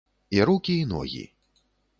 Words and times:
І 0.29 0.41
рукі 0.43 0.77
і 0.79 0.85
ногі. 0.85 1.23